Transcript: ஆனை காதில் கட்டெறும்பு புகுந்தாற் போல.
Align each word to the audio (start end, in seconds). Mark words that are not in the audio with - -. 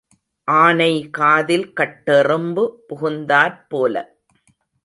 ஆனை 0.47 1.09
காதில் 1.09 1.67
கட்டெறும்பு 1.79 2.63
புகுந்தாற் 2.89 3.59
போல. 3.67 3.95